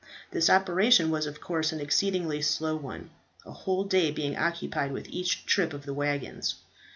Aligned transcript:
This 0.31 0.49
operation 0.49 1.11
was 1.11 1.27
of 1.27 1.39
course 1.39 1.71
an 1.71 1.79
exceedingly 1.79 2.41
slow 2.41 2.75
one, 2.75 3.11
a 3.45 3.51
whole 3.51 3.83
day 3.83 4.09
being 4.09 4.35
occupied 4.35 4.91
with 4.93 5.07
each 5.09 5.45
trip 5.45 5.73
of 5.73 5.85
the 5.85 5.93
waggons. 5.93 6.55